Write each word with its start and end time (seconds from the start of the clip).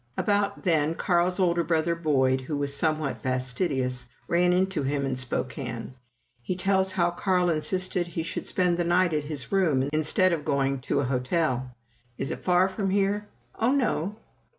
About 0.17 0.63
then 0.63 0.95
Carl's 0.95 1.39
older 1.39 1.63
brother, 1.63 1.93
Boyd, 1.93 2.41
who 2.41 2.57
was 2.57 2.75
somewhat 2.75 3.21
fastidious, 3.21 4.07
ran 4.27 4.51
into 4.51 4.81
him 4.81 5.05
in 5.05 5.15
Spokane. 5.15 5.93
He 6.41 6.55
tells 6.55 6.93
how 6.93 7.11
Carl 7.11 7.51
insisted 7.51 8.07
he 8.07 8.23
should 8.23 8.47
spend 8.47 8.77
the 8.77 8.83
night 8.83 9.13
at 9.13 9.25
his 9.25 9.51
room 9.51 9.87
instead 9.93 10.33
of 10.33 10.43
going 10.43 10.79
to 10.89 11.01
a 11.01 11.05
hotel. 11.05 11.75
"Is 12.17 12.31
it 12.31 12.43
far 12.43 12.67
from 12.67 12.89
here?" 12.89 13.27
"Oh, 13.59 13.71
no!" 13.73 14.15